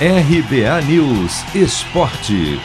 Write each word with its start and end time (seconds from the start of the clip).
RBA 0.00 0.82
News 0.88 1.54
Esporte. 1.54 2.58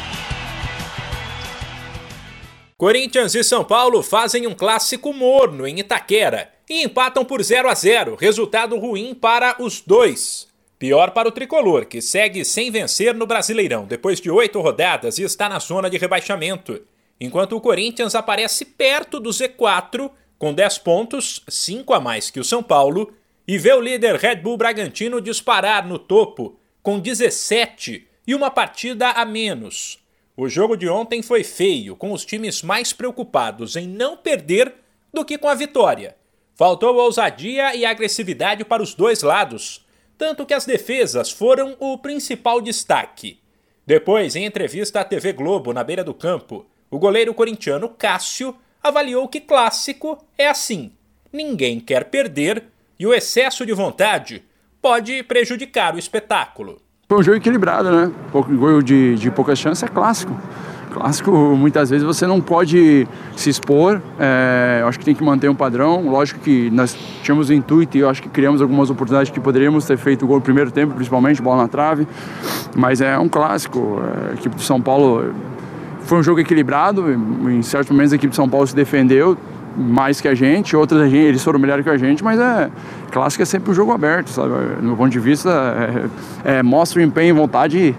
Corinthians 2.75 3.35
e 3.35 3.43
São 3.43 3.63
Paulo 3.63 4.01
fazem 4.01 4.47
um 4.47 4.55
clássico 4.55 5.13
morno 5.13 5.67
em 5.67 5.77
Itaquera 5.77 6.51
e 6.67 6.83
empatam 6.83 7.23
por 7.23 7.43
0 7.43 7.69
a 7.69 7.75
0, 7.75 8.15
resultado 8.15 8.75
ruim 8.79 9.13
para 9.13 9.61
os 9.61 9.79
dois. 9.79 10.47
Pior 10.79 11.11
para 11.11 11.29
o 11.29 11.31
tricolor, 11.31 11.85
que 11.85 12.01
segue 12.01 12.43
sem 12.43 12.71
vencer 12.71 13.13
no 13.13 13.27
Brasileirão 13.27 13.85
depois 13.85 14.19
de 14.19 14.31
oito 14.31 14.59
rodadas 14.59 15.19
e 15.19 15.23
está 15.23 15.47
na 15.47 15.59
zona 15.59 15.87
de 15.87 15.99
rebaixamento, 15.99 16.81
enquanto 17.21 17.55
o 17.55 17.61
Corinthians 17.61 18.15
aparece 18.15 18.65
perto 18.65 19.19
do 19.19 19.29
Z4 19.29 20.09
com 20.39 20.51
10 20.51 20.79
pontos, 20.79 21.43
5 21.47 21.93
a 21.93 21.99
mais 21.99 22.31
que 22.31 22.39
o 22.39 22.43
São 22.43 22.63
Paulo, 22.63 23.13
e 23.47 23.59
vê 23.59 23.71
o 23.71 23.81
líder 23.81 24.15
Red 24.15 24.37
Bull 24.37 24.57
Bragantino 24.57 25.21
disparar 25.21 25.87
no 25.87 25.99
topo 25.99 26.57
com 26.81 26.99
17 26.99 28.07
e 28.25 28.35
uma 28.35 28.49
partida 28.49 29.09
a 29.09 29.25
menos. 29.25 29.99
O 30.35 30.47
jogo 30.47 30.77
de 30.77 30.87
ontem 30.87 31.21
foi 31.21 31.43
feio, 31.43 31.95
com 31.95 32.13
os 32.13 32.23
times 32.23 32.61
mais 32.61 32.93
preocupados 32.93 33.75
em 33.75 33.87
não 33.87 34.15
perder 34.15 34.73
do 35.13 35.25
que 35.25 35.37
com 35.37 35.49
a 35.49 35.55
vitória. 35.55 36.15
Faltou 36.55 36.95
ousadia 36.95 37.75
e 37.75 37.85
agressividade 37.85 38.63
para 38.63 38.83
os 38.83 38.93
dois 38.93 39.21
lados, 39.21 39.85
tanto 40.17 40.45
que 40.45 40.53
as 40.53 40.65
defesas 40.65 41.31
foram 41.31 41.75
o 41.79 41.97
principal 41.97 42.61
destaque. 42.61 43.39
Depois, 43.85 44.35
em 44.35 44.45
entrevista 44.45 44.99
à 44.99 45.03
TV 45.03 45.33
Globo 45.33 45.73
na 45.73 45.83
beira 45.83 46.03
do 46.03 46.13
campo, 46.13 46.65
o 46.91 46.99
goleiro 46.99 47.33
corintiano 47.33 47.89
Cássio 47.89 48.55
avaliou 48.81 49.27
que 49.27 49.41
clássico 49.41 50.23
é 50.37 50.47
assim: 50.47 50.91
ninguém 51.33 51.79
quer 51.79 52.05
perder 52.05 52.65
e 52.99 53.07
o 53.07 53.13
excesso 53.13 53.65
de 53.65 53.73
vontade 53.73 54.43
pode 54.81 55.23
prejudicar 55.23 55.95
o 55.95 55.99
espetáculo. 55.99 56.77
Foi 57.07 57.19
um 57.19 57.23
jogo 57.23 57.37
equilibrado, 57.37 57.89
né? 57.89 58.11
Pouco 58.31 58.55
gol 58.55 58.81
de, 58.81 59.15
de 59.15 59.31
poucas 59.31 59.57
chances 59.57 59.83
é 59.83 59.87
clássico. 59.87 60.37
Clássico, 60.91 61.31
muitas 61.31 61.89
vezes 61.89 62.05
você 62.05 62.25
não 62.25 62.39
pode 62.39 63.07
se 63.35 63.49
expor. 63.49 64.01
É, 64.19 64.79
eu 64.81 64.87
acho 64.87 64.99
que 64.99 65.05
tem 65.05 65.15
que 65.15 65.23
manter 65.23 65.49
um 65.49 65.55
padrão. 65.55 66.07
Lógico 66.07 66.39
que 66.39 66.69
nós 66.71 66.95
tínhamos 67.23 67.49
o 67.49 67.53
intuito 67.53 67.97
e 67.97 68.01
eu 68.01 68.09
acho 68.09 68.21
que 68.21 68.29
criamos 68.29 68.61
algumas 68.61 68.89
oportunidades 68.89 69.31
que 69.31 69.39
poderíamos 69.39 69.85
ter 69.85 69.97
feito 69.97 70.25
gol 70.27 70.37
no 70.37 70.41
primeiro 70.41 70.71
tempo, 70.71 70.93
principalmente, 70.93 71.41
bola 71.41 71.63
na 71.63 71.67
trave. 71.67 72.07
Mas 72.75 73.01
é 73.01 73.17
um 73.17 73.27
clássico. 73.27 73.99
É, 74.27 74.31
a 74.31 74.33
equipe 74.33 74.55
de 74.55 74.63
São 74.63 74.81
Paulo 74.81 75.33
foi 76.01 76.19
um 76.19 76.23
jogo 76.23 76.39
equilibrado. 76.39 77.11
Em 77.11 77.61
certos 77.61 77.91
momentos 77.91 78.13
a 78.13 78.15
equipe 78.15 78.31
de 78.31 78.35
São 78.35 78.49
Paulo 78.49 78.65
se 78.65 78.75
defendeu, 78.75 79.37
mais 79.75 80.19
que 80.21 80.27
a 80.27 80.35
gente, 80.35 80.75
outras 80.75 81.11
eles 81.11 81.43
foram 81.43 81.59
melhores 81.59 81.83
que 81.83 81.89
a 81.89 81.97
gente, 81.97 82.23
mas 82.23 82.39
é 82.39 82.69
clássico 83.09 83.43
é 83.43 83.45
sempre 83.45 83.71
um 83.71 83.73
jogo 83.73 83.91
aberto, 83.91 84.29
sabe? 84.29 84.49
No 84.81 84.95
ponto 84.95 85.09
de 85.09 85.19
vista, 85.19 85.49
é, 86.45 86.57
é, 86.57 86.63
mostra 86.63 86.99
o 86.99 87.03
empenho 87.03 87.29
e 87.29 87.37
vontade 87.37 87.95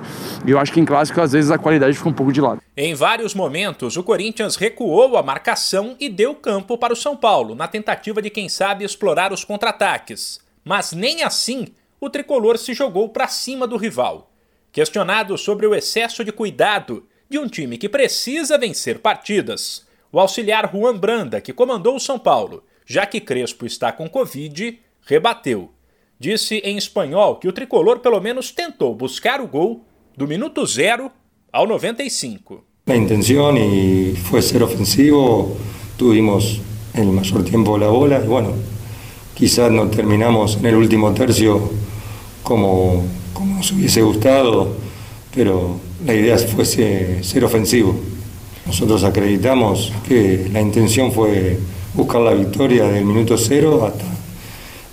e 0.47 0.51
eu 0.51 0.59
acho 0.59 0.73
que 0.73 0.81
em 0.81 0.85
clássico 0.85 1.21
às 1.21 1.33
vezes 1.33 1.51
a 1.51 1.59
qualidade 1.59 1.97
fica 1.97 2.09
um 2.09 2.13
pouco 2.13 2.33
de 2.33 2.41
lado. 2.41 2.61
Em 2.77 2.95
vários 2.95 3.35
momentos, 3.35 3.97
o 3.97 4.03
Corinthians 4.03 4.57
recuou 4.57 5.17
a 5.17 5.23
marcação 5.23 5.97
e 5.99 6.09
deu 6.09 6.35
campo 6.35 6.79
para 6.79 6.93
o 6.93 6.97
São 6.97 7.17
Paulo, 7.17 7.55
na 7.55 7.69
tentativa 7.69 8.23
de 8.23 8.31
quem 8.31 8.49
sabe 8.49 8.85
explorar 8.85 9.33
os 9.33 9.45
contra-ataques. 9.45 10.41
Mas 10.65 10.93
nem 10.93 11.23
assim 11.23 11.69
o 12.01 12.09
tricolor 12.09 12.57
se 12.57 12.73
jogou 12.73 13.09
para 13.09 13.29
cima 13.29 13.67
do 13.67 13.77
rival. 13.77 14.31
Questionado 14.73 15.37
sobre 15.37 15.67
o 15.67 15.75
excesso 15.75 16.25
de 16.25 16.33
cuidado 16.33 17.07
de 17.29 17.39
um 17.39 17.47
time 17.47 17.77
que 17.77 17.89
precisa 17.89 18.57
vencer 18.57 18.99
partidas, 18.99 19.87
o 20.13 20.19
auxiliar 20.19 20.71
Juan 20.73 20.99
Branda, 20.99 21.41
que 21.41 21.53
comandou 21.53 21.97
o 21.97 22.01
São 22.01 22.19
Paulo, 22.19 22.65
já 22.87 23.07
que 23.07 23.21
Crespo 23.21 23.67
está 23.67 23.93
com 23.93 24.09
Covid, 24.09 24.79
rebateu. 25.03 25.71
Disse 26.19 26.57
em 26.59 26.77
espanhol 26.77 27.37
que 27.37 27.49
o 27.49 27.53
tricolor 27.53 28.01
pelo 28.01 28.21
menos 28.21 28.51
tentou 28.51 28.95
buscar 28.95 29.41
o 29.41 29.49
gol 29.49 29.85
do 30.17 30.27
minuto 30.27 30.67
zero 30.67 31.11
ao 31.53 31.67
95. 31.67 32.65
La 32.87 32.97
intención 32.97 33.57
y 33.57 34.17
fue 34.17 34.43
ser 34.43 34.63
ofensivo, 34.63 35.57
tuvimos 35.97 36.61
el 36.95 37.07
mayor 37.07 37.45
tiempo 37.45 37.79
la 37.79 37.89
bola 37.89 38.21
y 38.23 38.27
bueno, 38.27 38.53
quizás 39.35 39.71
no 39.71 39.89
terminamos 39.89 40.59
el 40.63 40.75
último 40.75 41.13
tercio 41.15 41.71
como, 42.43 43.05
como 43.33 43.57
nos 43.57 43.71
hubiese 43.73 44.03
gustado, 44.03 44.77
pero 45.35 45.79
la 46.05 46.15
idea 46.15 46.37
fue 46.37 46.65
ser 46.65 47.45
ofensivo. 47.45 47.95
Nosotros 48.67 49.05
acreditamos 49.05 49.93
que 50.07 50.49
la 50.53 50.61
intención 50.61 51.13
fue 51.13 51.59
buscar 51.95 52.21
la 52.21 52.35
victoria 52.35 52.85
del 52.85 53.05
minuto 53.05 53.37
cero 53.37 53.85
hasta 53.87 54.05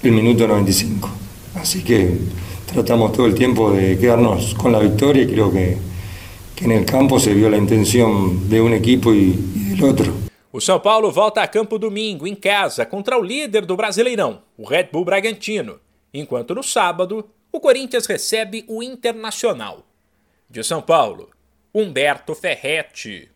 el 0.03 0.11
minuto 0.11 0.47
95. 0.47 1.09
Así 1.55 1.83
que 1.83 2.17
tratamos 2.71 3.11
todo 3.13 3.25
el 3.25 3.35
tiempo 3.35 3.71
de 3.71 3.97
quedarnos 3.97 4.53
con 4.55 4.71
la 4.71 4.79
victoria 4.79 5.23
y 5.23 5.27
creo 5.27 5.51
que, 5.51 5.77
que 6.55 6.65
en 6.65 6.71
el 6.71 6.85
campo 6.85 7.19
se 7.19 7.33
vio 7.33 7.49
la 7.49 7.57
intención 7.57 8.49
de 8.49 8.61
un 8.61 8.73
equipo 8.73 9.13
y, 9.13 9.35
y 9.55 9.63
del 9.69 9.83
otro. 9.83 10.27
O 10.51 10.59
São 10.59 10.79
Paulo 10.79 11.11
volta 11.11 11.43
a 11.43 11.47
campo 11.47 11.77
domingo, 11.77 12.25
em 12.25 12.33
casa, 12.33 12.85
contra 12.85 13.17
o 13.17 13.21
líder 13.21 13.65
do 13.65 13.75
Brasileirão, 13.75 14.41
o 14.57 14.65
Red 14.65 14.85
Bull 14.91 15.05
Bragantino, 15.05 15.79
enquanto 16.11 16.55
no 16.55 16.63
sábado 16.63 17.29
o 17.51 17.59
Corinthians 17.59 18.07
recebe 18.07 18.65
o 18.67 18.81
Internacional. 18.81 19.85
De 20.49 20.61
São 20.61 20.81
Paulo, 20.81 21.29
Humberto 21.73 22.33
Ferretti. 22.33 23.29